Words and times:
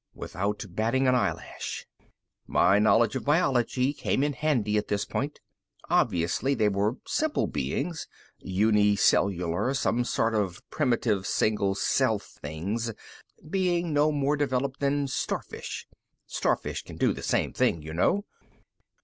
Without 0.15 0.65
batting 0.69 1.07
an 1.07 1.13
eyelash. 1.13 1.85
My 2.47 2.79
knowledge 2.79 3.15
of 3.15 3.23
biology 3.23 3.93
came 3.93 4.23
in 4.23 4.33
handy, 4.33 4.75
at 4.79 4.87
this 4.87 5.05
point. 5.05 5.41
Obviously 5.91 6.55
they 6.55 6.69
were 6.69 6.97
simple 7.05 7.45
beings, 7.45 8.07
uni 8.39 8.95
cellular, 8.95 9.75
some 9.75 10.03
sort 10.03 10.33
of 10.33 10.67
primitive 10.71 11.27
single 11.27 11.75
celled 11.75 12.23
things. 12.23 12.91
Beings 13.47 13.91
no 13.93 14.11
more 14.11 14.35
developed 14.35 14.79
than 14.79 15.07
starfish. 15.07 15.87
Starfish 16.25 16.81
can 16.81 16.97
do 16.97 17.13
the 17.13 17.21
same 17.21 17.53
thing, 17.53 17.83
you 17.83 17.93
know. 17.93 18.25